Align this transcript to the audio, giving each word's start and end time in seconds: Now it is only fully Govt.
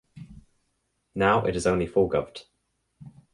Now 1.13 1.45
it 1.45 1.55
is 1.55 1.67
only 1.67 1.85
fully 1.85 2.09
Govt. 2.09 2.45